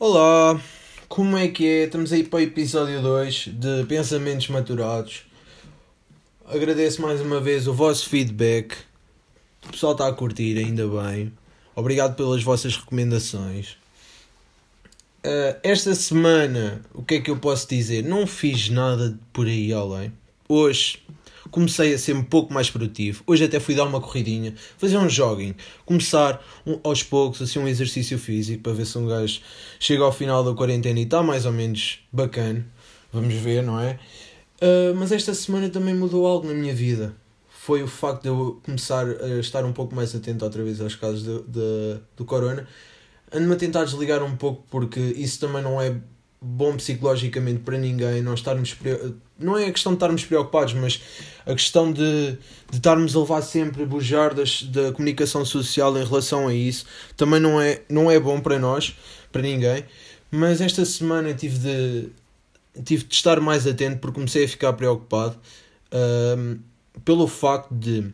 Olá, 0.00 0.62
como 1.08 1.36
é 1.36 1.48
que 1.48 1.66
é? 1.66 1.84
Estamos 1.86 2.12
aí 2.12 2.22
para 2.22 2.36
o 2.36 2.40
episódio 2.40 3.02
2 3.02 3.48
de 3.54 3.84
Pensamentos 3.88 4.46
Maturados. 4.46 5.24
Agradeço 6.46 7.02
mais 7.02 7.20
uma 7.20 7.40
vez 7.40 7.66
o 7.66 7.74
vosso 7.74 8.08
feedback. 8.08 8.76
O 9.66 9.72
pessoal 9.72 9.94
está 9.94 10.06
a 10.06 10.12
curtir, 10.12 10.56
ainda 10.56 10.86
bem. 10.86 11.32
Obrigado 11.74 12.14
pelas 12.14 12.44
vossas 12.44 12.76
recomendações. 12.76 13.70
Uh, 15.26 15.58
esta 15.64 15.92
semana, 15.96 16.80
o 16.94 17.02
que 17.02 17.14
é 17.16 17.20
que 17.20 17.32
eu 17.32 17.36
posso 17.36 17.68
dizer? 17.68 18.04
Não 18.04 18.24
fiz 18.24 18.68
nada 18.68 19.18
por 19.32 19.48
aí 19.48 19.72
além. 19.72 20.12
Hoje 20.48 21.02
comecei 21.50 21.94
a 21.94 21.98
ser 21.98 22.14
um 22.14 22.22
pouco 22.22 22.52
mais 22.52 22.70
produtivo. 22.70 23.22
Hoje 23.26 23.44
até 23.44 23.58
fui 23.60 23.74
dar 23.74 23.84
uma 23.84 24.00
corridinha, 24.00 24.54
fazer 24.76 24.98
um 24.98 25.08
jogging, 25.08 25.54
começar 25.84 26.42
um, 26.66 26.78
aos 26.82 27.02
poucos, 27.02 27.42
assim, 27.42 27.58
um 27.58 27.68
exercício 27.68 28.18
físico 28.18 28.62
para 28.62 28.72
ver 28.72 28.86
se 28.86 28.96
um 28.98 29.06
gajo 29.06 29.40
chega 29.78 30.02
ao 30.02 30.12
final 30.12 30.44
da 30.44 30.54
quarentena 30.54 30.98
e 31.00 31.04
está 31.04 31.22
mais 31.22 31.46
ou 31.46 31.52
menos 31.52 32.00
bacana. 32.12 32.66
Vamos 33.12 33.34
ver, 33.34 33.62
não 33.62 33.80
é? 33.80 33.98
Uh, 34.60 34.94
mas 34.96 35.12
esta 35.12 35.32
semana 35.34 35.68
também 35.68 35.94
mudou 35.94 36.26
algo 36.26 36.46
na 36.46 36.54
minha 36.54 36.74
vida. 36.74 37.14
Foi 37.48 37.82
o 37.82 37.86
facto 37.86 38.22
de 38.22 38.28
eu 38.28 38.60
começar 38.64 39.06
a 39.06 39.38
estar 39.38 39.64
um 39.64 39.72
pouco 39.72 39.94
mais 39.94 40.14
atento 40.14 40.44
outra 40.44 40.62
vez 40.62 40.80
aos 40.80 40.94
casos 40.94 41.22
de, 41.22 41.42
de, 41.42 42.00
do 42.16 42.24
corona. 42.24 42.66
Ando-me 43.32 43.54
a 43.54 43.56
tentar 43.56 43.84
desligar 43.84 44.22
um 44.22 44.36
pouco 44.36 44.64
porque 44.70 44.98
isso 44.98 45.38
também 45.38 45.62
não 45.62 45.80
é 45.80 45.94
bom 46.40 46.76
psicologicamente 46.76 47.60
para 47.60 47.78
ninguém. 47.78 48.22
Nós 48.22 48.40
estarmos 48.40 48.76
não 49.38 49.56
é 49.56 49.66
a 49.66 49.72
questão 49.72 49.92
de 49.92 49.96
estarmos 49.96 50.24
preocupados, 50.24 50.74
mas 50.74 51.00
a 51.46 51.52
questão 51.52 51.92
de, 51.92 52.32
de 52.70 52.76
estarmos 52.76 53.14
a 53.14 53.20
levar 53.20 53.42
sempre 53.42 53.82
a 53.82 53.86
bujar 53.86 54.34
das, 54.34 54.62
da 54.62 54.92
comunicação 54.92 55.44
social 55.44 55.96
em 55.96 56.04
relação 56.04 56.48
a 56.48 56.54
isso 56.54 56.86
também 57.16 57.40
não 57.40 57.60
é, 57.60 57.82
não 57.88 58.10
é 58.10 58.18
bom 58.18 58.40
para 58.40 58.58
nós, 58.58 58.96
para 59.32 59.42
ninguém. 59.42 59.84
Mas 60.30 60.60
esta 60.60 60.84
semana 60.84 61.32
tive 61.34 61.58
de, 61.58 62.08
tive 62.82 63.04
de 63.04 63.14
estar 63.14 63.40
mais 63.40 63.66
atento 63.66 63.98
porque 63.98 64.14
comecei 64.16 64.44
a 64.44 64.48
ficar 64.48 64.72
preocupado 64.74 65.38
um, 65.92 66.58
pelo 67.04 67.26
facto 67.26 67.74
de 67.74 68.12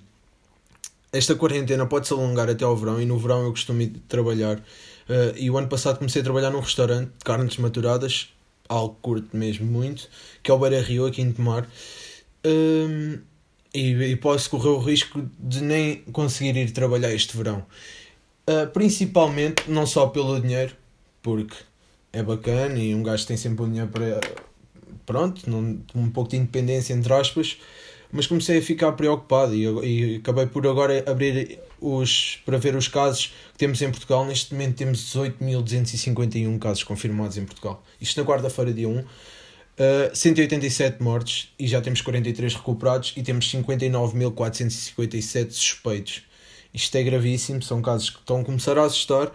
esta 1.13 1.35
quarentena 1.35 1.87
pode 1.87 2.07
se 2.07 2.13
alongar 2.13 2.51
até 2.51 2.65
ao 2.65 2.77
verão 2.77 3.01
e 3.01 3.07
no 3.07 3.19
verão 3.19 3.45
eu 3.45 3.51
costumo 3.51 3.89
trabalhar. 4.09 4.61
Uh, 5.09 5.37
e 5.37 5.51
o 5.51 5.59
ano 5.59 5.69
passado 5.69 5.99
comecei 5.99 6.21
a 6.21 6.25
trabalhar 6.25 6.51
num 6.51 6.61
restaurante 6.61 7.09
de 7.09 7.25
carnes 7.25 7.57
maturadas 7.59 8.35
algo 8.69 8.97
curto 9.03 9.37
mesmo 9.37 9.67
muito, 9.67 10.09
que 10.43 10.51
é 10.51 10.55
o 10.55 10.59
Beira 10.59 10.81
Rio, 10.81 11.07
aqui 11.07 11.23
em 11.23 11.33
Tomar. 11.33 11.69
Um, 12.45 13.19
e, 13.73 13.91
e, 13.91 14.17
posso 14.17 14.51
correr 14.51 14.69
o 14.69 14.79
risco 14.79 15.29
de 15.39 15.63
nem 15.63 15.97
conseguir 16.13 16.57
ir 16.57 16.71
trabalhar 16.71 17.13
este 17.13 17.37
verão. 17.37 17.65
Uh, 18.49 18.69
principalmente, 18.73 19.69
não 19.69 19.87
só 19.87 20.07
pelo 20.07 20.41
dinheiro, 20.41 20.75
porque 21.23 21.57
é 22.13 22.23
bacana 22.23 22.79
e 22.79 22.95
um 22.95 23.03
gajo 23.03 23.27
tem 23.27 23.37
sempre 23.37 23.65
o 23.65 23.67
dinheiro 23.67 23.89
para. 23.89 24.21
Pronto, 25.07 25.51
não, 25.51 25.81
um 25.95 26.11
pouco 26.11 26.31
de 26.31 26.37
independência, 26.37 26.95
entre 26.95 27.13
aspas, 27.13 27.59
mas 28.11 28.27
comecei 28.27 28.59
a 28.59 28.63
ficar 28.63 28.93
preocupado 28.93 29.55
e, 29.55 29.65
e 29.65 30.17
acabei 30.17 30.47
por 30.47 30.67
agora 30.67 31.05
abrir 31.11 31.59
os, 31.81 32.41
para 32.45 32.59
ver 32.59 32.75
os 32.77 32.89
casos 32.89 33.33
que 33.53 33.59
temos 33.59 33.81
em 33.83 33.91
Portugal. 33.91 34.25
Neste 34.25 34.53
momento 34.53 34.77
temos 34.77 35.01
18.251 35.15 36.59
casos 36.59 36.83
confirmados 36.85 37.37
em 37.37 37.45
Portugal. 37.45 37.83
Isto 38.01 38.21
na 38.21 38.27
quarta-feira, 38.27 38.73
dia 38.73 38.89
1. 38.89 38.99
Uh, 39.01 39.05
187 40.15 41.03
mortes 41.03 41.53
e 41.59 41.67
já 41.67 41.81
temos 41.81 42.01
43 42.01 42.55
recuperados 42.55 43.13
e 43.17 43.23
temos 43.23 43.51
59.457 43.53 45.51
suspeitos. 45.51 46.23
Isto 46.73 46.97
é 46.97 47.03
gravíssimo, 47.03 47.61
são 47.63 47.83
casos 47.83 48.11
que 48.11 48.19
estão 48.19 48.41
a 48.41 48.45
começar 48.45 48.79
a 48.79 48.85
assustar, 48.85 49.27
uh, 49.29 49.33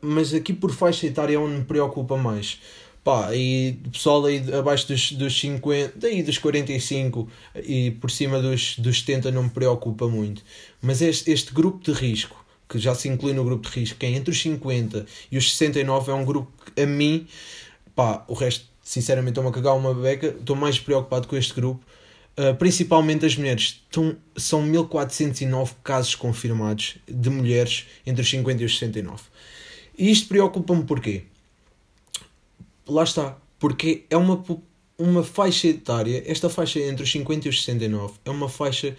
mas 0.00 0.32
aqui 0.32 0.52
por 0.52 0.72
faixa 0.72 1.06
etária 1.06 1.34
é 1.34 1.38
onde 1.38 1.56
me 1.56 1.64
preocupa 1.64 2.16
mais. 2.16 2.60
Pá, 3.08 3.34
e 3.34 3.80
o 3.86 3.90
pessoal 3.90 4.26
aí 4.26 4.44
abaixo 4.52 4.86
dos, 4.86 5.12
dos 5.12 5.40
50, 5.40 5.94
daí 5.96 6.22
dos 6.22 6.36
45 6.36 7.26
e 7.64 7.92
por 7.92 8.10
cima 8.10 8.38
dos, 8.38 8.78
dos 8.78 8.98
70 8.98 9.30
não 9.30 9.44
me 9.44 9.48
preocupa 9.48 10.06
muito. 10.06 10.42
Mas 10.82 11.00
este, 11.00 11.30
este 11.30 11.54
grupo 11.54 11.82
de 11.82 11.98
risco, 11.98 12.44
que 12.68 12.78
já 12.78 12.94
se 12.94 13.08
inclui 13.08 13.32
no 13.32 13.42
grupo 13.44 13.66
de 13.66 13.74
risco, 13.80 13.98
que 13.98 14.04
é 14.04 14.10
entre 14.10 14.30
os 14.30 14.38
50 14.42 15.06
e 15.32 15.38
os 15.38 15.50
69, 15.52 16.10
é 16.10 16.14
um 16.14 16.22
grupo 16.22 16.52
que 16.62 16.82
a 16.82 16.86
mim, 16.86 17.26
pá, 17.96 18.26
o 18.28 18.34
resto, 18.34 18.66
sinceramente, 18.82 19.30
estou-me 19.30 19.48
a 19.48 19.52
cagar 19.54 19.74
uma 19.74 19.94
beca, 19.94 20.26
estou 20.26 20.54
mais 20.54 20.78
preocupado 20.78 21.26
com 21.28 21.34
este 21.34 21.54
grupo. 21.54 21.82
Uh, 22.36 22.54
principalmente 22.56 23.24
as 23.24 23.34
mulheres. 23.34 23.80
Estão, 23.88 24.18
são 24.36 24.62
1409 24.62 25.76
casos 25.82 26.14
confirmados 26.14 26.98
de 27.08 27.30
mulheres 27.30 27.86
entre 28.06 28.20
os 28.20 28.28
50 28.28 28.62
e 28.62 28.66
os 28.66 28.78
69. 28.78 29.22
E 29.96 30.10
isto 30.10 30.28
preocupa-me 30.28 30.84
porquê? 30.84 31.24
Lá 32.88 33.04
está, 33.04 33.36
porque 33.58 34.04
é 34.10 34.16
uma, 34.16 34.42
uma 34.98 35.22
faixa 35.22 35.68
etária, 35.68 36.22
esta 36.26 36.48
faixa 36.48 36.80
entre 36.80 37.02
os 37.02 37.10
50 37.10 37.46
e 37.46 37.50
os 37.50 37.64
69, 37.64 38.14
é 38.24 38.30
uma 38.30 38.48
faixa 38.48 38.96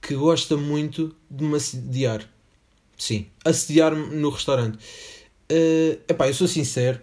que 0.00 0.14
gosta 0.14 0.56
muito 0.56 1.14
de 1.30 1.44
me 1.44 1.56
assediar. 1.56 2.28
Sim, 2.96 3.26
assediar-me 3.44 4.16
no 4.16 4.30
restaurante. 4.30 4.78
Uh, 5.50 5.98
epá, 6.08 6.28
eu 6.28 6.34
sou 6.34 6.48
sincero, 6.48 7.00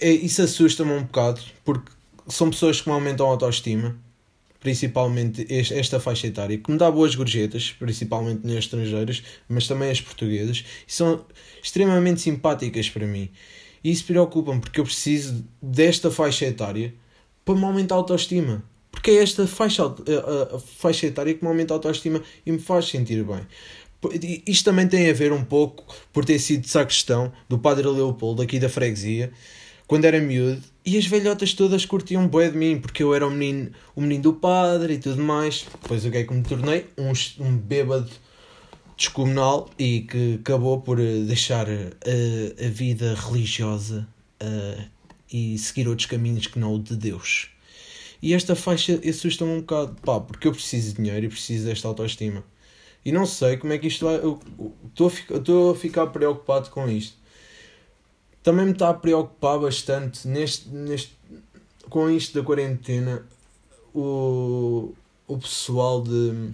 é, 0.00 0.10
isso 0.10 0.40
assusta-me 0.42 0.92
um 0.92 1.02
bocado, 1.02 1.40
porque 1.64 1.90
são 2.28 2.50
pessoas 2.50 2.80
que 2.80 2.88
me 2.88 2.94
aumentam 2.94 3.26
a 3.26 3.30
autoestima, 3.30 3.96
principalmente 4.58 5.46
esta 5.50 5.98
faixa 5.98 6.26
etária, 6.26 6.56
que 6.56 6.70
me 6.70 6.78
dá 6.78 6.90
boas 6.90 7.14
gorjetas, 7.14 7.74
principalmente 7.78 8.46
nas 8.46 8.58
estrangeiras, 8.58 9.22
mas 9.48 9.66
também 9.66 9.90
as 9.90 10.00
portuguesas, 10.00 10.64
e 10.86 10.92
são 10.92 11.24
extremamente 11.62 12.20
simpáticas 12.20 12.88
para 12.88 13.06
mim. 13.06 13.30
E 13.82 13.90
isso 13.90 14.04
preocupa-me 14.04 14.60
porque 14.60 14.80
eu 14.80 14.84
preciso 14.84 15.44
desta 15.60 16.10
faixa 16.10 16.46
etária 16.46 16.94
para 17.44 17.54
me 17.54 17.64
aumentar 17.64 17.94
a 17.94 17.98
autoestima. 17.98 18.62
Porque 18.90 19.12
é 19.12 19.22
esta 19.22 19.46
faixa, 19.46 19.84
a, 19.84 20.56
a, 20.56 20.58
faixa 20.58 21.06
etária 21.06 21.32
que 21.32 21.42
me 21.42 21.48
aumenta 21.48 21.72
a 21.72 21.76
autoestima 21.76 22.22
e 22.44 22.52
me 22.52 22.58
faz 22.58 22.86
sentir 22.86 23.24
bem. 23.24 23.46
Isto 24.46 24.64
também 24.64 24.88
tem 24.88 25.08
a 25.10 25.12
ver 25.12 25.32
um 25.32 25.44
pouco 25.44 25.84
por 26.12 26.24
ter 26.24 26.38
sido 26.38 26.66
sacristão 26.66 27.32
do 27.48 27.58
Padre 27.58 27.86
Leopoldo 27.86 28.42
aqui 28.42 28.58
da 28.58 28.68
freguesia 28.68 29.30
quando 29.90 30.04
era 30.04 30.20
miúdo 30.20 30.62
e 30.86 30.96
as 30.96 31.04
velhotas 31.04 31.52
todas 31.52 31.84
curtiam 31.84 32.28
bué 32.28 32.48
de 32.48 32.56
mim 32.56 32.78
porque 32.78 33.02
eu 33.02 33.12
era 33.12 33.26
o 33.26 33.30
menino, 33.30 33.72
o 33.94 34.00
menino 34.00 34.22
do 34.22 34.32
padre 34.34 34.94
e 34.94 34.98
tudo 34.98 35.20
mais. 35.20 35.66
Depois 35.82 36.04
o 36.04 36.10
que 36.12 36.18
é 36.18 36.22
que 36.22 36.32
me 36.32 36.44
tornei? 36.44 36.86
Um, 36.96 37.12
um 37.44 37.56
bêbado 37.56 38.08
descomunal 39.00 39.70
e 39.78 40.02
que 40.02 40.34
acabou 40.34 40.82
por 40.82 41.00
eh, 41.00 41.20
deixar 41.20 41.66
a, 41.66 41.72
eh, 42.04 42.66
a 42.66 42.68
vida 42.68 43.14
religiosa 43.14 44.06
uh, 44.42 44.84
e 45.32 45.56
seguir 45.56 45.88
outros 45.88 46.04
caminhos 46.04 46.46
que 46.46 46.58
não 46.58 46.74
o 46.74 46.78
de 46.78 46.94
Deus. 46.96 47.48
E 48.20 48.34
esta 48.34 48.54
faixa 48.54 49.00
assusta-me 49.08 49.52
um 49.52 49.60
bocado, 49.60 49.96
pá, 50.02 50.20
porque 50.20 50.46
eu 50.46 50.52
preciso 50.52 50.90
de 50.90 50.96
dinheiro 51.02 51.24
e 51.24 51.28
preciso 51.30 51.64
desta 51.64 51.88
autoestima. 51.88 52.44
E 53.02 53.10
não 53.10 53.24
sei 53.24 53.56
como 53.56 53.72
é 53.72 53.78
que 53.78 53.86
isto 53.86 54.04
vai. 54.04 54.20
Estou 55.34 55.70
a 55.70 55.74
ficar 55.74 56.08
preocupado 56.08 56.68
com 56.68 56.86
isto. 56.86 57.16
Também 58.42 58.66
me 58.66 58.72
está 58.72 58.90
a 58.90 58.94
preocupar 58.94 59.58
bastante 59.58 60.28
neste, 60.28 60.68
neste, 60.68 61.16
com 61.88 62.10
isto 62.10 62.38
da 62.38 62.44
quarentena 62.44 63.24
o, 63.94 64.92
o 65.26 65.38
pessoal 65.38 66.02
de 66.02 66.52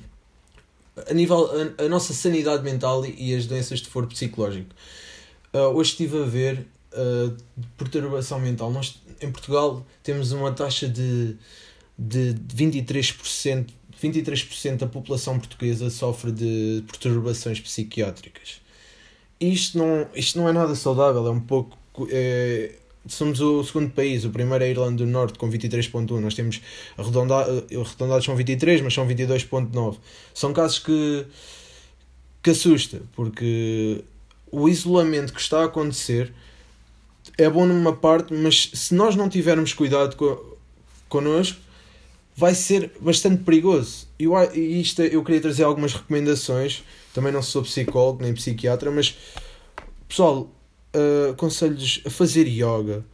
a 1.08 1.12
nível 1.12 1.50
a, 1.78 1.84
a, 1.84 1.88
nossa 1.88 2.14
sanidade 2.14 2.62
mental 2.62 3.04
e, 3.04 3.34
as 3.34 3.46
doenças 3.46 3.80
de 3.80 3.88
foro 3.88 4.06
psicológico. 4.06 4.74
Uh, 5.52 5.58
hoje 5.74 5.90
estive 5.90 6.22
a 6.22 6.24
ver 6.24 6.66
uh, 6.92 7.36
perturbação 7.76 8.40
mental. 8.40 8.70
Nós 8.70 9.00
em 9.20 9.30
Portugal 9.30 9.84
temos 10.02 10.32
uma 10.32 10.52
taxa 10.52 10.88
de, 10.88 11.36
de 11.98 12.34
23%, 12.54 13.68
23% 14.02 14.76
da 14.76 14.86
população 14.86 15.38
portuguesa 15.38 15.90
sofre 15.90 16.32
de 16.32 16.82
perturbações 16.86 17.60
psiquiátricas. 17.60 18.60
Isto 19.38 19.78
não, 19.78 20.08
isto 20.14 20.38
não 20.38 20.48
é 20.48 20.52
nada 20.52 20.74
saudável, 20.74 21.26
é 21.26 21.30
um 21.30 21.40
pouco. 21.40 21.76
É, 22.10 22.74
somos 23.08 23.40
o 23.40 23.62
segundo 23.64 23.90
país, 23.90 24.24
o 24.24 24.30
primeiro 24.30 24.64
é 24.64 24.66
a 24.68 24.70
Irlanda 24.70 25.04
do 25.04 25.06
Norte 25.06 25.38
com 25.38 25.50
23.1, 25.50 26.18
nós 26.20 26.34
temos 26.34 26.60
arredondados, 26.96 27.64
arredondados 27.70 28.24
são 28.24 28.36
23, 28.36 28.80
mas 28.82 28.94
são 28.94 29.06
22.9. 29.06 29.96
São 30.34 30.52
casos 30.52 30.78
que, 30.78 31.26
que 32.42 32.50
assusta, 32.50 33.02
porque 33.14 34.04
o 34.50 34.68
isolamento 34.68 35.32
que 35.32 35.40
está 35.40 35.62
a 35.62 35.64
acontecer 35.66 36.32
é 37.36 37.48
bom 37.48 37.66
numa 37.66 37.94
parte, 37.94 38.32
mas 38.32 38.70
se 38.72 38.94
nós 38.94 39.14
não 39.16 39.28
tivermos 39.28 39.72
cuidado 39.72 40.16
co 40.16 40.56
connosco, 41.08 41.58
vai 42.36 42.54
ser 42.54 42.92
bastante 43.00 43.42
perigoso. 43.42 44.08
E 44.18 44.80
isto, 44.80 45.02
eu 45.02 45.22
queria 45.24 45.40
trazer 45.40 45.64
algumas 45.64 45.94
recomendações, 45.94 46.82
também 47.14 47.32
não 47.32 47.42
sou 47.42 47.62
psicólogo 47.62 48.22
nem 48.22 48.34
psiquiatra, 48.34 48.90
mas 48.90 49.16
pessoal, 50.08 50.50
uh, 50.96 51.32
aconselho-lhes 51.32 52.02
a 52.06 52.10
fazer 52.10 52.46
yoga, 52.46 53.04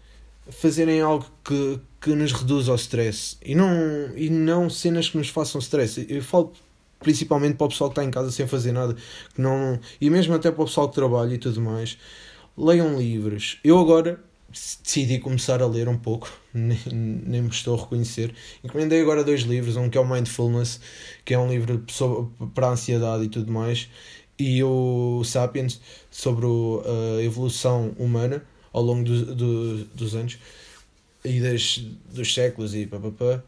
a 0.48 0.52
fazerem 0.52 1.00
algo 1.00 1.26
que, 1.44 1.80
que 2.00 2.14
nos 2.14 2.32
reduza 2.32 2.70
ao 2.70 2.76
stress 2.76 3.36
e 3.44 3.54
não, 3.54 4.16
e 4.16 4.30
não 4.30 4.70
cenas 4.70 5.08
que 5.08 5.18
nos 5.18 5.28
façam 5.28 5.60
stress. 5.60 6.06
Eu 6.08 6.22
falo 6.22 6.52
principalmente 7.00 7.56
para 7.56 7.66
o 7.66 7.68
pessoal 7.68 7.90
que 7.90 7.94
está 7.94 8.04
em 8.04 8.10
casa 8.10 8.30
sem 8.30 8.46
fazer 8.46 8.72
nada, 8.72 8.94
que 9.34 9.40
não, 9.40 9.78
e 10.00 10.08
mesmo 10.08 10.34
até 10.34 10.50
para 10.50 10.62
o 10.62 10.66
pessoal 10.66 10.88
que 10.88 10.94
trabalha 10.94 11.34
e 11.34 11.38
tudo 11.38 11.60
mais. 11.60 11.98
leiam 12.56 12.98
livros. 12.98 13.58
Eu 13.64 13.78
agora 13.78 14.20
decidi 14.52 15.18
começar 15.18 15.62
a 15.62 15.66
ler 15.66 15.88
um 15.88 15.96
pouco, 15.96 16.30
nem, 16.52 16.78
nem 16.90 17.42
me 17.42 17.48
estou 17.48 17.76
a 17.76 17.80
reconhecer. 17.80 18.34
Encomendei 18.62 19.00
agora 19.00 19.24
dois 19.24 19.42
livros, 19.42 19.76
um 19.76 19.88
que 19.88 19.98
é 19.98 20.00
o 20.00 20.08
Mindfulness, 20.08 20.80
que 21.24 21.34
é 21.34 21.38
um 21.38 21.50
livro 21.50 21.82
sobre, 21.88 22.30
para 22.54 22.68
a 22.68 22.70
ansiedade 22.70 23.24
e 23.24 23.28
tudo 23.28 23.50
mais, 23.50 23.88
e 24.38 24.62
o 24.62 25.22
Sapiens, 25.24 25.80
sobre 26.10 26.46
a 26.46 27.22
evolução 27.22 27.94
humana 27.98 28.44
ao 28.72 28.82
longo 28.82 29.04
do, 29.04 29.34
do, 29.34 29.84
dos 29.86 30.14
anos 30.14 30.38
e 31.24 31.40
das, 31.40 31.78
dos 32.12 32.32
séculos 32.32 32.74
e 32.74 32.86
papapá. 32.86 33.42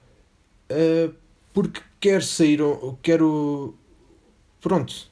Uh, 0.70 1.12
porque 1.52 1.80
quero 2.00 2.22
sair, 2.22 2.60
quero, 3.02 3.74
pronto, 4.60 5.08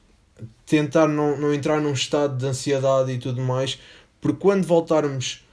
tentar 0.65 1.07
não, 1.07 1.37
não 1.37 1.53
entrar 1.53 1.81
num 1.81 1.93
estado 1.93 2.37
de 2.37 2.45
ansiedade 2.45 3.11
e 3.11 3.17
tudo 3.17 3.41
mais, 3.41 3.79
porque 4.19 4.39
quando 4.39 4.65
voltarmos 4.65 5.43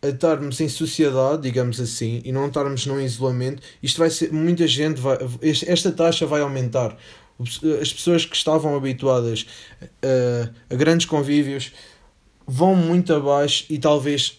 a 0.00 0.08
estarmos 0.08 0.60
em 0.60 0.68
sociedade, 0.68 1.42
digamos 1.42 1.80
assim, 1.80 2.20
e 2.24 2.30
não 2.30 2.46
estarmos 2.46 2.86
num 2.86 3.00
isolamento, 3.00 3.62
isto 3.82 3.98
vai 3.98 4.10
ser, 4.10 4.32
muita 4.32 4.66
gente 4.66 5.00
vai, 5.00 5.18
esta 5.66 5.90
taxa 5.90 6.26
vai 6.26 6.40
aumentar. 6.40 6.96
As 7.80 7.92
pessoas 7.92 8.24
que 8.24 8.34
estavam 8.34 8.76
habituadas 8.76 9.46
a, 10.02 10.74
a 10.74 10.76
grandes 10.76 11.06
convívios 11.06 11.72
vão 12.46 12.74
muito 12.74 13.14
abaixo 13.14 13.66
e 13.68 13.78
talvez 13.78 14.38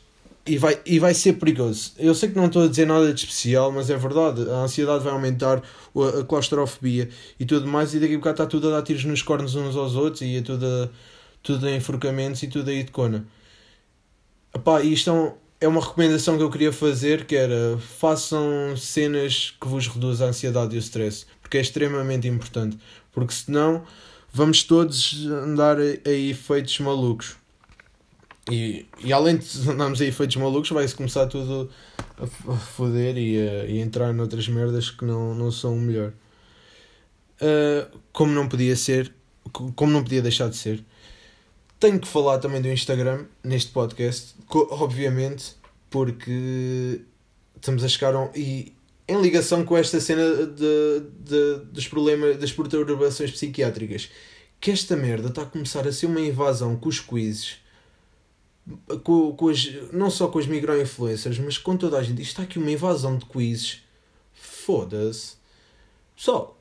e 0.49 0.57
vai, 0.57 0.79
e 0.85 0.97
vai 0.97 1.13
ser 1.13 1.33
perigoso. 1.33 1.93
Eu 1.97 2.15
sei 2.15 2.29
que 2.29 2.35
não 2.35 2.47
estou 2.47 2.63
a 2.63 2.67
dizer 2.67 2.87
nada 2.87 3.13
de 3.13 3.19
especial, 3.19 3.71
mas 3.71 3.89
é 3.89 3.95
verdade. 3.95 4.49
A 4.49 4.63
ansiedade 4.63 5.03
vai 5.03 5.13
aumentar, 5.13 5.61
a 6.19 6.23
claustrofobia 6.23 7.09
e 7.39 7.45
tudo 7.45 7.67
mais, 7.67 7.93
e 7.93 7.99
daqui 7.99 8.15
a 8.15 8.17
bocado 8.17 8.33
está 8.33 8.45
tudo 8.47 8.67
a 8.69 8.71
dar 8.71 8.81
tiros 8.81 9.05
nos 9.05 9.21
cornos 9.21 9.55
uns 9.55 9.75
aos 9.75 9.95
outros 9.95 10.21
e 10.21 10.37
é 10.37 10.41
tudo, 10.41 10.65
a, 10.65 10.89
tudo 11.43 11.69
enforcamentos 11.69 12.41
e 12.41 12.47
tudo 12.47 12.69
aí 12.69 12.83
de 12.83 12.91
cona. 12.91 13.25
Epá, 14.53 14.81
isto 14.81 15.09
é, 15.11 15.13
um, 15.13 15.33
é 15.61 15.67
uma 15.67 15.81
recomendação 15.81 16.35
que 16.35 16.41
eu 16.41 16.49
queria 16.49 16.73
fazer, 16.73 17.25
que 17.25 17.35
era 17.35 17.77
façam 17.77 18.75
cenas 18.75 19.53
que 19.61 19.67
vos 19.67 19.87
reduzam 19.87 20.27
a 20.27 20.29
ansiedade 20.31 20.73
e 20.73 20.79
o 20.79 20.81
stress, 20.81 21.27
porque 21.49 21.57
é 21.57 21.61
extremamente 21.61 22.27
importante, 22.27 22.77
porque 23.11 23.33
senão 23.33 23.83
vamos 24.31 24.61
todos 24.61 25.25
andar 25.25 25.77
aí 25.79 26.31
feitos 26.35 26.79
malucos. 26.79 27.37
E, 28.51 28.85
e 29.03 29.11
além 29.11 29.37
de 29.37 29.47
andarmos 29.67 29.99
aí 29.99 30.11
feitos 30.11 30.35
malucos, 30.35 30.69
vai-se 30.69 30.93
começar 30.93 31.25
tudo 31.25 31.67
a, 32.19 32.53
a 32.53 32.57
foder 32.57 33.17
e 33.17 33.39
a, 33.39 33.65
e 33.65 33.79
a 33.79 33.83
entrar 33.83 34.13
noutras 34.13 34.47
merdas 34.47 34.91
que 34.91 35.03
não, 35.03 35.33
não 35.33 35.51
são 35.51 35.75
o 35.75 35.81
melhor. 35.81 36.13
Uh, 37.41 37.97
como 38.13 38.31
não 38.31 38.47
podia 38.47 38.75
ser, 38.75 39.11
como 39.51 39.91
não 39.91 40.03
podia 40.03 40.21
deixar 40.21 40.49
de 40.49 40.55
ser, 40.55 40.85
tenho 41.79 41.99
que 41.99 42.07
falar 42.07 42.37
também 42.37 42.61
do 42.61 42.67
Instagram 42.67 43.25
neste 43.43 43.71
podcast, 43.71 44.35
obviamente, 44.69 45.55
porque 45.89 47.01
estamos 47.55 47.83
a 47.83 47.87
chegar 47.87 48.13
a 48.13 48.19
um, 48.19 48.29
e 48.35 48.71
em 49.09 49.21
ligação 49.21 49.65
com 49.65 49.75
esta 49.77 49.99
cena 49.99 50.45
de, 50.45 51.01
de, 51.19 51.65
dos 51.71 51.87
problemas 51.87 52.37
das 52.37 52.51
perturbações 52.51 53.31
psiquiátricas, 53.31 54.09
que 54.59 54.71
esta 54.71 54.95
merda 54.95 55.29
está 55.29 55.41
a 55.41 55.45
começar 55.45 55.87
a 55.87 55.91
ser 55.91 56.05
uma 56.05 56.21
invasão 56.21 56.75
com 56.75 56.89
os 56.89 56.99
quizzes 56.99 57.57
com, 59.03 59.33
com 59.33 59.49
as, 59.49 59.67
não 59.91 60.09
só 60.09 60.27
com 60.27 60.39
as 60.39 60.47
micro-influencers, 60.47 61.39
mas 61.39 61.57
com 61.57 61.75
toda 61.75 61.97
a 61.97 62.03
gente. 62.03 62.21
Isto 62.21 62.31
está 62.31 62.43
aqui 62.43 62.59
uma 62.59 62.71
invasão 62.71 63.17
de 63.17 63.25
quizzes. 63.25 63.81
Foda-se. 64.33 65.37
Pessoal, 66.15 66.57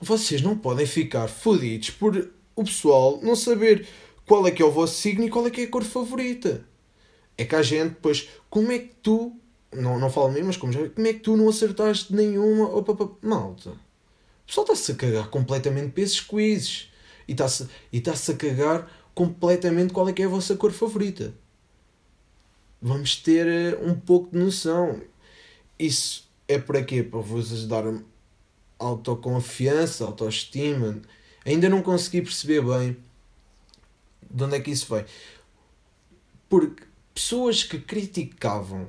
vocês 0.00 0.42
não 0.42 0.56
podem 0.58 0.86
ficar 0.86 1.28
fodidos 1.28 1.90
por 1.90 2.30
o 2.54 2.64
pessoal 2.64 3.20
não 3.22 3.36
saber 3.36 3.86
qual 4.26 4.46
é 4.46 4.50
que 4.50 4.60
é 4.60 4.64
o 4.64 4.70
vosso 4.70 5.00
signo 5.00 5.24
e 5.24 5.30
qual 5.30 5.46
é 5.46 5.50
que 5.50 5.60
é 5.62 5.64
a 5.64 5.68
cor 5.68 5.84
favorita. 5.84 6.66
É 7.36 7.44
que 7.44 7.54
a 7.54 7.62
gente, 7.62 7.96
pois, 8.02 8.28
como 8.50 8.72
é 8.72 8.80
que 8.80 8.94
tu, 8.96 9.32
não, 9.72 9.98
não 9.98 10.10
falo 10.10 10.30
mesmo, 10.30 10.46
mas 10.46 10.56
como 10.56 10.72
já, 10.72 10.88
como 10.88 11.06
é 11.06 11.12
que 11.12 11.20
tu 11.20 11.36
não 11.36 11.48
acertaste 11.48 12.14
nenhuma? 12.14 12.68
Opa, 12.74 12.92
opa, 12.92 13.16
malta. 13.22 13.70
O 13.70 14.46
pessoal 14.46 14.64
está-se 14.64 14.92
a 14.92 14.94
cagar 14.94 15.28
completamente 15.28 15.92
para 15.92 16.02
esses 16.02 16.20
quizzes. 16.20 16.88
E 17.26 17.32
está-se 17.32 17.68
está 17.92 18.12
a 18.12 18.36
cagar 18.36 18.90
completamente 19.14 19.92
qual 19.92 20.08
é 20.08 20.12
que 20.12 20.22
é 20.22 20.24
a 20.24 20.28
vossa 20.28 20.56
cor 20.56 20.72
favorita. 20.72 21.34
Vamos 22.80 23.16
ter 23.16 23.46
eh, 23.46 23.78
um 23.82 23.94
pouco 23.94 24.30
de 24.30 24.38
noção. 24.38 25.02
Isso 25.78 26.30
é 26.46 26.58
para 26.58 26.82
quê? 26.82 27.02
Para 27.02 27.20
vos 27.20 27.52
ajudar 27.52 27.84
autoconfiança, 28.78 30.04
autoestima. 30.04 31.02
Ainda 31.44 31.68
não 31.68 31.82
consegui 31.82 32.22
perceber 32.22 32.62
bem 32.62 32.96
de 34.30 34.44
onde 34.44 34.56
é 34.56 34.60
que 34.60 34.70
isso 34.70 34.86
foi. 34.86 35.04
Porque 36.48 36.84
pessoas 37.12 37.62
que 37.64 37.78
criticavam 37.78 38.86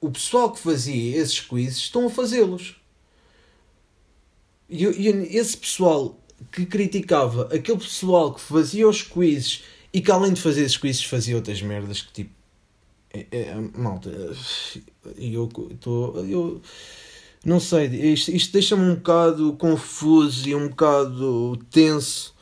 o 0.00 0.10
pessoal 0.10 0.52
que 0.52 0.58
fazia 0.58 1.18
esses 1.18 1.40
quizzes 1.40 1.78
estão 1.78 2.06
a 2.06 2.10
fazê-los. 2.10 2.76
E, 4.68 4.84
e 4.84 5.36
esse 5.36 5.56
pessoal 5.56 6.18
que 6.50 6.64
criticava 6.64 7.48
aquele 7.52 7.78
pessoal 7.78 8.32
que 8.32 8.40
fazia 8.40 8.88
os 8.88 9.02
quizzes 9.02 9.64
e 9.92 10.00
que 10.00 10.10
além 10.10 10.32
de 10.32 10.40
fazer 10.40 10.62
esses 10.62 10.76
quizzes 10.76 11.04
fazia 11.04 11.36
outras 11.36 11.60
merdas 11.60 12.02
que 12.02 12.12
tipo. 12.12 12.40
É, 13.12 13.26
é, 13.32 13.54
malta, 13.76 14.08
eu 15.18 15.48
estou. 15.70 16.24
Eu 16.24 16.62
não 17.44 17.58
sei, 17.58 17.86
isto, 18.12 18.30
isto 18.30 18.52
deixa-me 18.52 18.84
um 18.84 18.94
bocado 18.94 19.54
confuso 19.54 20.48
e 20.48 20.54
um 20.54 20.68
bocado 20.68 21.56
tenso 21.70 22.34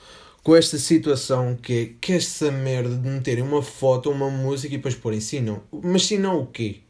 com 0.43 0.57
esta 0.57 0.77
situação 0.77 1.57
que 1.57 1.73
é 1.73 1.87
que 2.01 2.13
essa 2.13 2.51
merda 2.51 2.97
de 2.97 3.09
meterem 3.09 3.45
uma 3.45 3.63
foto, 3.63 4.11
uma 4.11 4.29
música 4.29 4.75
e 4.75 4.77
depois 4.77 4.95
porem 4.95 5.21
sim 5.21 5.41
não. 5.41 5.63
Mas 5.71 6.07
sim 6.07 6.19
não 6.19 6.41
o 6.41 6.47
quê? 6.47 6.81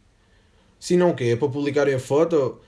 Sim 0.81 0.97
não 0.97 1.11
o 1.11 1.15
quê? 1.15 1.25
É 1.25 1.37
para 1.37 1.49
publicarem 1.49 1.95
a 1.95 1.99
foto? 1.99 2.61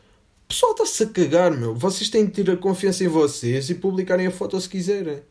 pessoal 0.51 0.73
está-se 0.73 1.05
a 1.05 1.07
cagar, 1.07 1.53
meu. 1.53 1.75
Vocês 1.75 2.11
têm 2.11 2.27
de 2.27 2.33
ter 2.33 2.51
a 2.51 2.57
confiança 2.57 3.05
em 3.05 3.09
vocês 3.09 3.71
e 3.71 3.75
publicarem 3.77 4.27
a 4.27 4.31
foto 4.33 4.61
se 4.61 4.69
quiserem. 4.69 5.23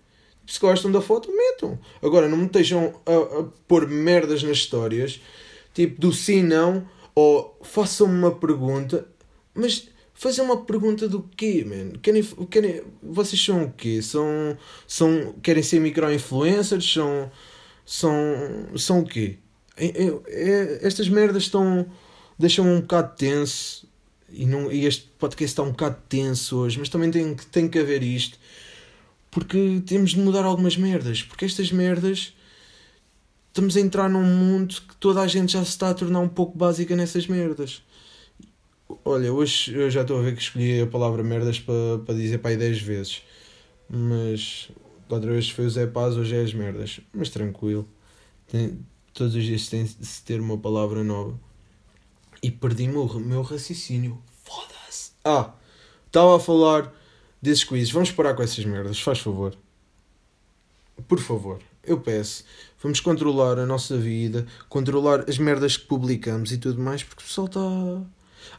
Se 0.47 0.59
gostam 0.59 0.91
da 0.91 1.01
foto, 1.01 1.29
metam. 1.31 1.77
Agora, 2.01 2.27
não 2.27 2.37
me 2.37 2.45
estejam 2.45 2.95
a, 3.05 3.39
a 3.39 3.43
pôr 3.67 3.87
merdas 3.87 4.41
nas 4.41 4.57
histórias, 4.57 5.21
tipo 5.73 5.99
do 5.99 6.11
sim, 6.11 6.41
não, 6.41 6.87
ou 7.13 7.59
façam-me 7.61 8.17
uma 8.17 8.31
pergunta, 8.31 9.07
mas 9.53 9.89
fazer 10.13 10.41
uma 10.41 10.65
pergunta 10.65 11.07
do 11.07 11.21
quê, 11.35 11.65
man? 11.67 11.99
Querem, 12.01 12.23
querem, 12.49 12.81
vocês 13.03 13.43
são 13.43 13.65
o 13.65 13.71
quê? 13.73 14.01
São, 14.01 14.57
são, 14.87 15.35
querem 15.43 15.61
ser 15.61 15.79
micro-influencers? 15.81 16.93
São, 16.93 17.29
são, 17.85 18.13
são 18.75 18.99
o 19.01 19.05
quê? 19.05 19.37
É, 19.77 19.85
é, 19.85 20.19
é, 20.27 20.79
estas 20.81 21.09
merdas 21.09 21.43
estão, 21.43 21.85
deixam-me 22.39 22.71
um 22.71 22.81
bocado 22.81 23.15
tenso 23.15 23.87
e, 24.31 24.45
não, 24.45 24.71
e 24.71 24.85
este 24.85 25.07
podcast 25.19 25.51
está 25.51 25.63
um 25.63 25.71
bocado 25.71 25.97
tenso 26.07 26.57
hoje, 26.57 26.79
mas 26.79 26.89
também 26.89 27.11
tem, 27.11 27.35
tem 27.51 27.67
que 27.67 27.79
haver 27.79 28.03
isto. 28.03 28.37
Porque 29.31 29.81
temos 29.85 30.11
de 30.11 30.19
mudar 30.19 30.43
algumas 30.43 30.77
merdas. 30.77 31.21
Porque 31.21 31.45
estas 31.45 31.71
merdas. 31.71 32.33
Estamos 33.47 33.75
a 33.75 33.79
entrar 33.79 34.07
num 34.09 34.23
mundo 34.23 34.75
que 34.87 34.95
toda 34.97 35.21
a 35.21 35.27
gente 35.27 35.53
já 35.53 35.63
se 35.63 35.71
está 35.71 35.89
a 35.89 35.93
tornar 35.93 36.19
um 36.19 36.29
pouco 36.29 36.57
básica 36.57 36.95
nessas 36.95 37.27
merdas. 37.27 37.81
Olha, 39.03 39.33
hoje 39.33 39.73
eu 39.73 39.89
já 39.89 40.01
estou 40.01 40.19
a 40.19 40.21
ver 40.21 40.35
que 40.35 40.41
escolhi 40.41 40.81
a 40.81 40.87
palavra 40.87 41.23
merdas 41.23 41.59
para, 41.59 41.99
para 42.05 42.15
dizer 42.15 42.37
para 42.37 42.51
aí 42.51 42.57
10 42.57 42.81
vezes. 42.81 43.23
Mas 43.89 44.69
outra 45.09 45.31
vez 45.31 45.49
foi 45.49 45.65
o 45.65 45.69
Zé 45.69 45.87
Paz, 45.87 46.15
hoje 46.15 46.35
é 46.35 46.41
as 46.41 46.53
merdas. 46.53 47.01
Mas 47.11 47.29
tranquilo. 47.29 47.87
Tem, 48.47 48.79
todos 49.13 49.35
os 49.35 49.43
dias 49.43 49.67
tem 49.67 49.83
de 49.83 50.05
se 50.05 50.23
ter 50.23 50.39
uma 50.39 50.57
palavra 50.57 51.03
nova. 51.03 51.37
E 52.41 52.49
perdi-me 52.49 52.95
o 52.95 53.19
meu 53.19 53.41
raciocínio. 53.41 54.21
Foda-se. 54.43 55.11
Ah, 55.23 55.53
estava 56.07 56.37
a 56.37 56.39
falar 56.39 56.93
desses 57.41 57.63
quizzes. 57.63 57.91
Vamos 57.91 58.11
parar 58.11 58.33
com 58.33 58.43
essas 58.43 58.63
merdas, 58.65 58.99
faz 58.99 59.19
favor. 59.19 59.55
Por 61.07 61.19
favor, 61.19 61.59
eu 61.83 61.99
peço. 61.99 62.43
Vamos 62.81 62.99
controlar 62.99 63.59
a 63.59 63.65
nossa 63.65 63.97
vida, 63.97 64.45
controlar 64.67 65.29
as 65.29 65.37
merdas 65.37 65.77
que 65.77 65.85
publicamos 65.85 66.51
e 66.51 66.57
tudo 66.57 66.81
mais, 66.81 67.03
porque 67.03 67.23
o 67.23 67.25
pessoal 67.25 67.47
está. 67.47 67.59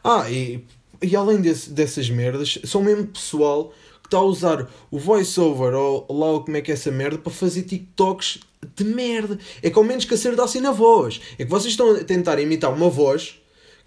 Ah, 0.05 0.31
e, 0.31 0.65
e 1.03 1.17
além 1.17 1.41
desse, 1.41 1.71
dessas 1.71 2.11
merdas, 2.11 2.59
são 2.65 2.83
mesmo 2.83 3.07
pessoal 3.07 3.73
que 4.03 4.09
está 4.09 4.19
a 4.19 4.23
usar 4.23 4.69
o 4.91 4.99
voiceover 4.99 5.75
ou 5.75 6.07
lá 6.11 6.41
como 6.41 6.57
é 6.57 6.61
que 6.61 6.71
é 6.71 6.75
essa 6.75 6.91
merda 6.91 7.19
para 7.19 7.33
fazer 7.33 7.63
TikToks 7.63 8.41
de 8.77 8.85
merda. 8.85 9.39
É 9.63 9.71
que 9.71 9.79
ao 9.79 9.85
menos 9.85 10.05
que 10.05 10.15
acertassem 10.15 10.61
na 10.61 10.73
voz. 10.73 11.21
É 11.39 11.45
que 11.45 11.51
vocês 11.51 11.73
estão 11.73 11.95
a 11.95 12.05
tentar 12.05 12.39
imitar 12.39 12.73
uma 12.73 12.91
voz 12.91 13.40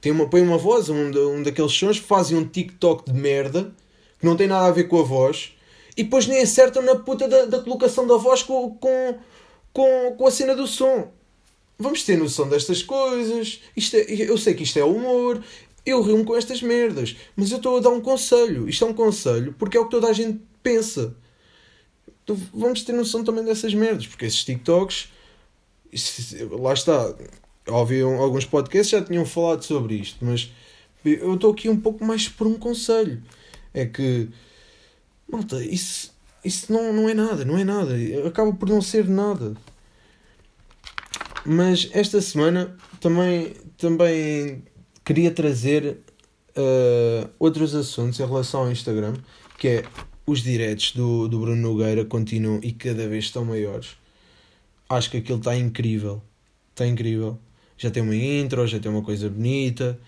tem 0.03 0.11
uma, 0.11 0.27
põe 0.27 0.41
uma 0.41 0.57
voz, 0.57 0.89
um, 0.89 1.11
um 1.33 1.41
daqueles 1.41 1.71
sons, 1.71 1.97
fazem 1.97 2.37
um 2.37 2.45
TikTok 2.45 3.09
de 3.09 3.17
merda 3.17 3.73
que 4.19 4.25
não 4.25 4.35
tem 4.35 4.47
nada 4.47 4.67
a 4.67 4.71
ver 4.71 4.89
com 4.89 4.99
a 4.99 5.01
voz 5.01 5.53
e 5.95 6.03
depois 6.03 6.27
nem 6.27 6.41
acertam 6.41 6.83
na 6.83 6.97
puta 6.97 7.25
da, 7.25 7.45
da 7.45 7.59
colocação 7.61 8.05
da 8.05 8.17
voz 8.17 8.43
com, 8.43 8.71
com, 8.71 9.17
com, 9.71 10.15
com 10.17 10.27
a 10.27 10.31
cena 10.31 10.57
do 10.57 10.67
som. 10.67 11.09
Vamos 11.79 12.03
ter 12.03 12.17
noção 12.17 12.49
destas 12.49 12.83
coisas. 12.83 13.61
Isto 13.77 13.95
é, 13.95 14.05
eu 14.09 14.37
sei 14.37 14.53
que 14.53 14.63
isto 14.63 14.77
é 14.77 14.83
humor. 14.83 15.41
Eu 15.85 16.01
rio-me 16.01 16.25
com 16.25 16.35
estas 16.35 16.61
merdas. 16.61 17.15
Mas 17.33 17.51
eu 17.51 17.57
estou 17.57 17.77
a 17.77 17.79
dar 17.79 17.89
um 17.89 18.01
conselho. 18.01 18.67
Isto 18.67 18.83
é 18.83 18.87
um 18.89 18.93
conselho 18.93 19.55
porque 19.57 19.77
é 19.77 19.79
o 19.79 19.85
que 19.85 19.91
toda 19.91 20.09
a 20.09 20.13
gente 20.13 20.37
pensa. 20.61 21.15
Então, 22.25 22.37
vamos 22.53 22.83
ter 22.83 22.91
noção 22.91 23.23
também 23.23 23.45
dessas 23.45 23.73
merdas. 23.73 24.05
Porque 24.05 24.25
esses 24.25 24.43
TikToks 24.43 25.07
lá 26.59 26.73
está. 26.73 27.15
Ouvi 27.67 28.01
alguns 28.01 28.45
podcasts 28.45 28.89
já 28.89 29.01
tinham 29.01 29.25
falado 29.25 29.63
sobre 29.63 29.95
isto, 29.95 30.23
mas 30.23 30.51
eu 31.05 31.35
estou 31.35 31.51
aqui 31.51 31.69
um 31.69 31.79
pouco 31.79 32.03
mais 32.05 32.27
por 32.27 32.47
um 32.47 32.55
conselho. 32.55 33.21
É 33.73 33.85
que, 33.85 34.29
malta, 35.29 35.63
isso, 35.63 36.13
isso 36.43 36.71
não, 36.71 36.93
não 36.93 37.09
é 37.09 37.13
nada, 37.13 37.45
não 37.45 37.57
é 37.57 37.63
nada. 37.63 37.93
Acaba 38.27 38.53
por 38.53 38.69
não 38.69 38.81
ser 38.81 39.07
nada. 39.07 39.55
Mas 41.45 41.89
esta 41.93 42.21
semana 42.21 42.75
também, 42.99 43.53
também 43.77 44.63
queria 45.03 45.31
trazer 45.31 45.97
uh, 46.57 47.29
outros 47.39 47.75
assuntos 47.75 48.19
em 48.19 48.25
relação 48.25 48.61
ao 48.61 48.71
Instagram, 48.71 49.13
que 49.57 49.67
é 49.67 49.85
os 50.25 50.41
diretos 50.41 50.91
do, 50.91 51.27
do 51.27 51.39
Bruno 51.39 51.61
Nogueira 51.61 52.05
continuam 52.05 52.59
e 52.63 52.71
cada 52.71 53.07
vez 53.07 53.25
estão 53.25 53.43
maiores. 53.43 53.97
Acho 54.89 55.09
que 55.11 55.17
aquilo 55.17 55.39
está 55.39 55.55
incrível. 55.55 56.21
Está 56.71 56.87
incrível. 56.87 57.37
Já 57.83 57.91
tem 57.91 58.01
uma 58.01 58.15
intro, 58.15 58.65
já 58.65 58.79
tem 58.79 58.89
uma 58.89 59.01
coisa 59.01 59.29
bonita. 59.29 59.99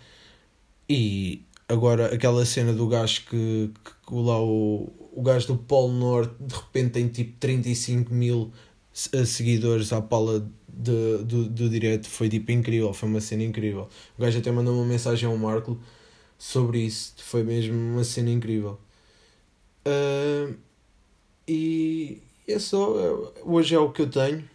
E 0.87 1.41
agora 1.67 2.13
aquela 2.13 2.45
cena 2.45 2.71
do 2.71 2.87
gajo 2.87 3.23
que, 3.29 3.69
que 4.07 4.13
lá 4.13 4.41
o, 4.41 4.89
o 5.13 5.21
gajo 5.21 5.47
do 5.47 5.57
Polo 5.57 5.91
Norte 5.91 6.33
de 6.39 6.55
repente 6.55 6.91
tem 6.91 7.07
tipo 7.09 7.33
35 7.37 8.13
mil 8.13 8.53
eh, 9.11 9.25
seguidores 9.25 9.91
à 9.91 10.01
pala 10.01 10.49
de, 10.69 11.17
do, 11.25 11.49
do 11.49 11.69
direto 11.69 12.07
foi 12.07 12.29
tipo 12.29 12.49
incrível, 12.51 12.93
foi 12.93 13.09
uma 13.09 13.19
cena 13.19 13.43
incrível. 13.43 13.89
O 14.17 14.21
gajo 14.21 14.39
até 14.39 14.49
mandou 14.51 14.73
uma 14.73 14.85
mensagem 14.85 15.27
ao 15.27 15.37
Marco 15.37 15.77
sobre 16.37 16.79
isso, 16.79 17.13
foi 17.17 17.43
mesmo 17.43 17.75
uma 17.75 18.05
cena 18.05 18.29
incrível. 18.29 18.79
Uh, 19.85 20.55
e 21.45 22.21
é 22.47 22.57
só, 22.57 22.97
eh, 22.97 23.41
hoje 23.43 23.75
é 23.75 23.79
o 23.79 23.91
que 23.91 24.01
eu 24.01 24.09
tenho. 24.09 24.54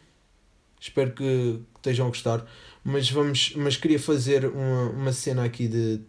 Espero 0.80 1.12
que 1.12 1.60
estejam 1.76 2.06
a 2.06 2.08
gostar. 2.08 2.44
Mas, 2.82 3.10
vamos, 3.10 3.52
mas 3.56 3.76
queria 3.76 3.98
fazer 3.98 4.46
uma, 4.46 4.90
uma 4.90 5.12
cena 5.12 5.44
aqui 5.44 5.68
de, 5.68 6.00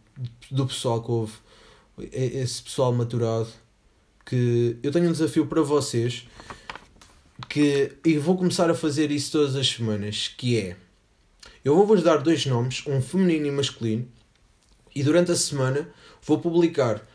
do 0.49 0.65
pessoal 0.65 1.03
que 1.03 1.11
houve, 1.11 1.33
esse 2.11 2.63
pessoal 2.63 2.93
maturado. 2.93 3.49
Que 4.25 4.77
eu 4.81 4.91
tenho 4.91 5.09
um 5.09 5.11
desafio 5.11 5.45
para 5.47 5.61
vocês 5.61 6.25
que 7.49 7.97
e 8.05 8.17
vou 8.17 8.37
começar 8.37 8.69
a 8.69 8.75
fazer 8.75 9.11
isso 9.11 9.31
todas 9.33 9.55
as 9.55 9.67
semanas, 9.67 10.27
que 10.37 10.57
é 10.57 10.77
eu 11.63 11.75
vou-vos 11.75 12.01
dar 12.01 12.17
dois 12.17 12.45
nomes, 12.45 12.83
um 12.87 13.01
feminino 13.01 13.47
e 13.47 13.51
masculino, 13.51 14.07
e 14.95 15.03
durante 15.03 15.31
a 15.31 15.35
semana 15.35 15.89
vou 16.23 16.39
publicar 16.39 17.05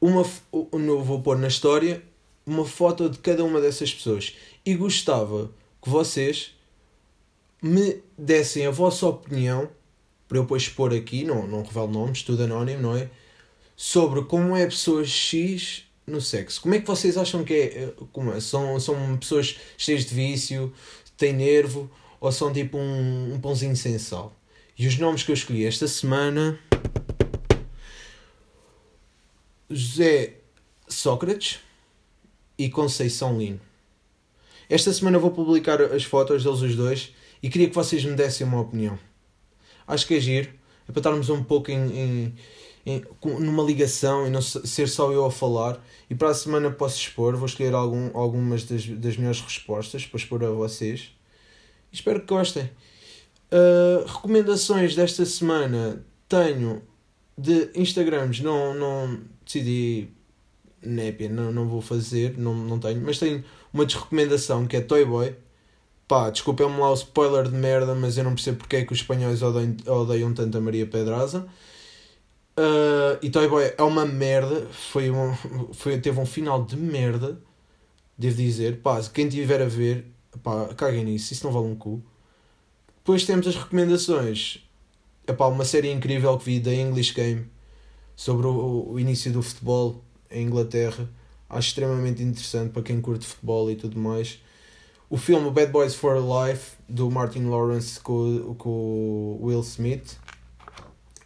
uma 0.00 0.24
vou 0.52 1.22
pôr 1.22 1.38
na 1.38 1.48
história 1.48 2.02
uma 2.44 2.64
foto 2.64 3.08
de 3.08 3.18
cada 3.18 3.44
uma 3.44 3.60
dessas 3.60 3.92
pessoas 3.94 4.34
e 4.64 4.74
gostava 4.74 5.50
que 5.80 5.88
vocês 5.88 6.54
me 7.62 8.02
dessem 8.18 8.66
a 8.66 8.70
vossa 8.70 9.06
opinião 9.06 9.70
para 10.32 10.38
eu 10.38 10.44
depois 10.44 10.62
expor 10.62 10.94
aqui, 10.94 11.24
não, 11.24 11.46
não 11.46 11.62
revelo 11.62 11.88
nomes, 11.88 12.22
tudo 12.22 12.44
anónimo, 12.44 12.80
não 12.80 12.96
é? 12.96 13.10
Sobre 13.76 14.24
como 14.24 14.56
é 14.56 14.64
pessoa 14.64 15.04
X 15.04 15.84
no 16.06 16.22
sexo. 16.22 16.60
Como 16.62 16.74
é 16.74 16.80
que 16.80 16.86
vocês 16.86 17.18
acham 17.18 17.44
que 17.44 17.52
é? 17.52 17.64
Eh, 17.64 17.94
como 18.12 18.32
é? 18.32 18.40
São, 18.40 18.80
são 18.80 19.18
pessoas 19.18 19.58
cheias 19.76 20.06
de 20.06 20.14
vício, 20.14 20.72
têm 21.18 21.34
nervo 21.34 21.90
ou 22.18 22.32
são 22.32 22.50
tipo 22.50 22.78
um, 22.78 23.34
um 23.34 23.40
pãozinho 23.40 23.76
sem 23.76 23.98
sal? 23.98 24.34
E 24.78 24.86
os 24.86 24.96
nomes 24.96 25.22
que 25.22 25.30
eu 25.30 25.34
escolhi 25.34 25.66
esta 25.66 25.86
semana: 25.86 26.58
José 29.68 30.36
Sócrates 30.88 31.60
e 32.56 32.70
Conceição 32.70 33.38
Lino. 33.38 33.60
Esta 34.70 34.90
semana 34.94 35.18
vou 35.18 35.30
publicar 35.30 35.82
as 35.82 36.04
fotos 36.04 36.42
deles 36.42 36.62
os 36.62 36.74
dois 36.74 37.12
e 37.42 37.50
queria 37.50 37.68
que 37.68 37.74
vocês 37.74 38.04
me 38.04 38.14
dessem 38.14 38.46
uma 38.46 38.60
opinião. 38.60 38.98
Acho 39.86 40.06
que 40.06 40.14
é 40.14 40.20
giro, 40.20 40.50
é 40.88 40.92
para 40.92 41.00
estarmos 41.00 41.28
um 41.28 41.42
pouco 41.42 41.70
em, 41.70 41.98
em, 41.98 42.34
em 42.86 43.04
numa 43.40 43.62
ligação 43.62 44.26
e 44.26 44.30
não 44.30 44.40
ser 44.40 44.88
só 44.88 45.10
eu 45.12 45.24
a 45.24 45.30
falar. 45.30 45.84
E 46.08 46.14
para 46.14 46.28
a 46.28 46.34
semana 46.34 46.70
posso 46.70 46.98
expor, 46.98 47.36
vou 47.36 47.46
escolher 47.46 47.74
algum, 47.74 48.16
algumas 48.16 48.64
das, 48.64 48.86
das 48.86 49.16
melhores 49.16 49.40
respostas 49.40 50.06
para 50.06 50.18
expor 50.18 50.44
a 50.44 50.50
vocês. 50.50 51.10
Espero 51.90 52.20
que 52.20 52.26
gostem. 52.26 52.70
Uh, 53.52 54.06
recomendações 54.06 54.94
desta 54.94 55.26
semana 55.26 56.04
tenho 56.28 56.82
de 57.36 57.70
Instagrams, 57.74 58.40
não, 58.40 58.72
não 58.72 59.20
decidi 59.44 60.08
népia, 60.80 61.28
não, 61.28 61.52
não 61.52 61.68
vou 61.68 61.80
fazer, 61.80 62.38
não, 62.38 62.54
não 62.54 62.78
tenho, 62.78 63.00
mas 63.00 63.18
tenho 63.18 63.44
uma 63.72 63.84
desrecomendação 63.84 64.66
que 64.66 64.76
é 64.76 64.80
Toy 64.80 65.04
Boy. 65.04 65.34
Pá, 66.12 66.28
desculpem-me 66.28 66.76
lá 66.76 66.90
o 66.90 66.94
spoiler 66.94 67.48
de 67.48 67.54
merda, 67.54 67.94
mas 67.94 68.18
eu 68.18 68.24
não 68.24 68.34
percebo 68.34 68.58
porque 68.58 68.76
é 68.76 68.84
que 68.84 68.92
os 68.92 68.98
espanhóis 68.98 69.40
odeiam, 69.40 69.74
odeiam 69.86 70.34
tanto 70.34 70.58
a 70.58 70.60
Maria 70.60 70.86
Pedraza. 70.86 71.48
Uh, 72.54 73.16
e 73.22 73.30
Toy 73.30 73.48
Boy 73.48 73.72
é 73.78 73.82
uma 73.82 74.04
merda, 74.04 74.66
foi 74.70 75.10
um, 75.10 75.34
foi, 75.72 75.98
teve 75.98 76.20
um 76.20 76.26
final 76.26 76.66
de 76.66 76.76
merda, 76.76 77.40
devo 78.18 78.36
dizer. 78.36 78.82
Pá, 78.82 79.00
quem 79.04 79.26
tiver 79.26 79.62
a 79.62 79.64
ver, 79.64 80.04
pá, 80.42 80.68
caguem 80.74 81.02
nisso, 81.02 81.32
isso 81.32 81.46
não 81.46 81.50
vale 81.50 81.68
um 81.68 81.74
cu. 81.74 82.02
Depois 82.98 83.24
temos 83.24 83.46
as 83.46 83.56
recomendações. 83.56 84.62
Epá, 85.26 85.46
uma 85.46 85.64
série 85.64 85.90
incrível 85.90 86.36
que 86.36 86.44
vi 86.44 86.60
da 86.60 86.74
English 86.74 87.14
Game 87.14 87.46
sobre 88.14 88.46
o, 88.46 88.86
o 88.86 89.00
início 89.00 89.32
do 89.32 89.42
futebol 89.42 90.04
em 90.30 90.44
Inglaterra. 90.44 91.08
Acho 91.48 91.68
extremamente 91.68 92.22
interessante 92.22 92.70
para 92.70 92.82
quem 92.82 93.00
curte 93.00 93.24
futebol 93.24 93.70
e 93.70 93.76
tudo 93.76 93.98
mais. 93.98 94.42
O 95.12 95.18
filme 95.18 95.50
Bad 95.50 95.70
Boys 95.70 95.94
for 95.94 96.16
Life, 96.16 96.78
do 96.88 97.10
Martin 97.10 97.44
Lawrence 97.44 98.00
com, 98.00 98.54
com 98.54 99.38
Will 99.42 99.60
Smith. 99.60 100.16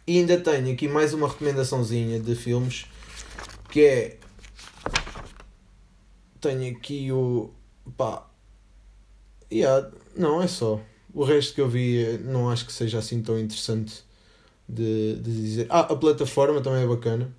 E 0.05 0.19
ainda 0.19 0.37
tenho 0.37 0.73
aqui 0.73 0.89
mais 0.89 1.13
uma 1.13 1.29
recomendaçãozinha 1.29 2.19
de 2.19 2.35
filmes, 2.35 2.85
que 3.69 3.85
é... 3.85 4.17
Tenho 6.41 6.75
aqui 6.75 7.13
o... 7.13 7.49
pá... 7.95 8.29
Yeah, 9.49 9.89
não, 10.17 10.41
é 10.41 10.47
só. 10.47 10.81
O 11.13 11.23
resto 11.23 11.55
que 11.55 11.61
eu 11.61 11.69
vi 11.69 12.17
não 12.25 12.49
acho 12.49 12.65
que 12.65 12.73
seja 12.73 12.97
assim 12.97 13.21
tão 13.21 13.39
interessante 13.39 14.03
de, 14.67 15.15
de 15.15 15.31
dizer. 15.31 15.67
Ah, 15.69 15.79
a 15.79 15.95
plataforma 15.95 16.59
também 16.59 16.83
é 16.83 16.87
bacana. 16.87 17.33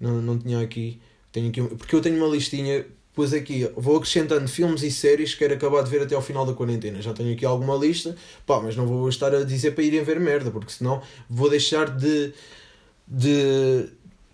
Não, 0.00 0.20
não 0.20 0.36
tinha 0.36 0.58
aqui. 0.58 1.00
Tenho 1.30 1.48
aqui. 1.48 1.62
Porque 1.62 1.94
eu 1.94 2.02
tenho 2.02 2.16
uma 2.16 2.26
listinha 2.26 2.84
Pois 3.14 3.34
aqui, 3.34 3.70
vou 3.76 3.96
acrescentando 3.96 4.48
filmes 4.48 4.82
e 4.82 4.90
séries 4.90 5.32
que 5.32 5.40
quero 5.40 5.52
acabar 5.52 5.82
de 5.82 5.90
ver 5.90 6.02
até 6.02 6.14
ao 6.14 6.22
final 6.22 6.46
da 6.46 6.54
quarentena. 6.54 7.02
Já 7.02 7.12
tenho 7.12 7.34
aqui 7.34 7.44
alguma 7.44 7.76
lista, 7.76 8.16
pá, 8.46 8.58
mas 8.58 8.74
não 8.74 8.86
vou 8.86 9.06
estar 9.08 9.34
a 9.34 9.44
dizer 9.44 9.72
para 9.72 9.84
irem 9.84 10.02
ver 10.02 10.18
merda, 10.18 10.50
porque 10.50 10.72
senão 10.72 11.02
vou 11.28 11.50
deixar 11.50 11.90
de. 11.90 12.32
de, 13.06 13.88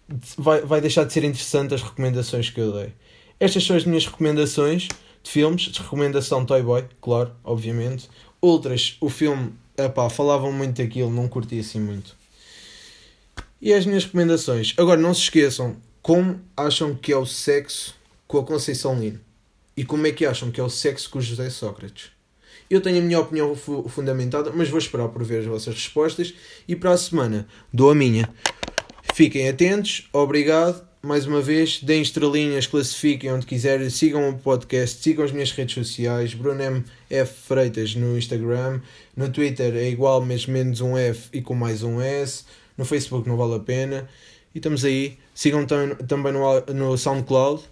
de 0.09 0.29
vai, 0.37 0.61
vai 0.61 0.81
deixar 0.81 1.05
de 1.05 1.13
ser 1.13 1.25
interessante 1.25 1.75
as 1.75 1.83
recomendações 1.83 2.51
que 2.51 2.61
eu 2.61 2.73
dei. 2.73 2.93
Estas 3.41 3.65
são 3.65 3.77
as 3.77 3.85
minhas 3.85 4.07
recomendações 4.07 4.87
de 5.25 5.31
filmes. 5.31 5.63
De 5.63 5.81
recomendação 5.81 6.45
Toy 6.45 6.63
Boy, 6.63 6.85
claro, 7.01 7.33
obviamente. 7.43 8.09
Outras, 8.41 8.97
o 9.01 9.11
filme, 9.11 9.55
epá, 9.77 10.09
falavam 10.09 10.53
muito 10.53 10.81
daquilo, 10.81 11.11
não 11.11 11.27
curti 11.27 11.59
assim 11.59 11.81
muito. 11.81 12.17
E 13.61 13.73
as 13.73 13.85
minhas 13.85 14.05
recomendações. 14.05 14.73
Agora, 14.77 15.01
não 15.01 15.13
se 15.13 15.23
esqueçam, 15.23 15.77
como 16.01 16.41
acham 16.57 16.95
que 16.95 17.13
é 17.13 17.17
o 17.17 17.27
sexo 17.27 17.98
com 18.29 18.39
a 18.39 18.45
Conceição 18.45 19.01
Lino? 19.01 19.19
E 19.75 19.85
como 19.85 20.07
é 20.07 20.13
que 20.13 20.27
acham 20.27 20.51
que 20.51 20.61
é 20.61 20.63
o 20.63 20.69
sexo 20.69 21.09
com 21.09 21.19
o 21.19 21.23
José 21.23 21.49
Sócrates? 21.49 22.11
Eu 22.69 22.83
tenho 22.83 22.99
a 22.99 23.01
minha 23.01 23.19
opinião 23.19 23.57
fundamentada, 23.57 24.53
mas 24.55 24.69
vou 24.69 24.79
esperar 24.79 25.09
por 25.09 25.25
ver 25.25 25.41
as 25.41 25.47
vossas 25.47 25.75
respostas 25.75 26.35
e 26.69 26.77
para 26.77 26.91
a 26.91 26.99
semana 26.99 27.49
dou 27.73 27.91
a 27.91 27.95
minha. 27.95 28.29
Fiquem 29.15 29.49
atentos, 29.49 30.09
obrigado. 30.13 30.87
Mais 31.01 31.27
uma 31.27 31.41
vez, 31.41 31.81
deem 31.81 32.03
estrelinhas, 32.03 32.67
classifiquem 32.67 33.33
onde 33.33 33.47
quiserem, 33.47 33.89
sigam 33.89 34.29
o 34.29 34.39
podcast, 34.39 35.01
sigam 35.01 35.25
as 35.25 35.31
minhas 35.31 35.53
redes 35.53 35.75
sociais, 35.75 36.35
Bruno 36.35 36.61
M. 36.61 36.85
F. 37.09 37.33
Freitas 37.47 37.95
no 37.95 38.19
Instagram, 38.19 38.81
no 39.17 39.31
Twitter 39.31 39.75
é 39.77 39.89
igual, 39.89 40.21
mas 40.21 40.45
menos 40.45 40.81
um 40.81 40.99
F 40.99 41.29
e 41.33 41.41
com 41.41 41.55
mais 41.55 41.85
um 41.85 42.01
S, 42.01 42.45
no 42.77 42.85
Facebook 42.85 43.29
não 43.29 43.37
vale 43.37 43.55
a 43.55 43.61
pena. 43.61 44.09
E 44.55 44.59
estamos 44.59 44.85
aí. 44.85 45.17
Sigam 45.35 45.65
também 45.65 46.33
no, 46.33 46.61
no 46.75 46.99
SoundCloud 46.99 47.63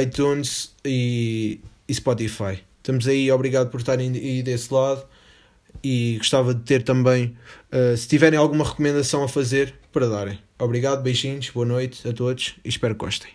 iTunes 0.00 0.74
e, 0.84 1.60
e 1.86 1.94
Spotify. 1.94 2.62
Estamos 2.78 3.06
aí, 3.06 3.30
obrigado 3.30 3.70
por 3.70 3.80
estarem 3.80 4.12
aí 4.12 4.42
desse 4.42 4.72
lado 4.72 5.04
e 5.82 6.16
gostava 6.18 6.54
de 6.54 6.62
ter 6.62 6.82
também, 6.82 7.36
uh, 7.72 7.96
se 7.96 8.08
tiverem 8.08 8.38
alguma 8.38 8.64
recomendação 8.64 9.22
a 9.22 9.28
fazer, 9.28 9.74
para 9.92 10.08
darem. 10.08 10.38
Obrigado, 10.58 11.02
beijinhos, 11.02 11.50
boa 11.50 11.66
noite 11.66 12.06
a 12.08 12.12
todos 12.12 12.56
e 12.64 12.68
espero 12.68 12.94
que 12.94 13.04
gostem. 13.04 13.30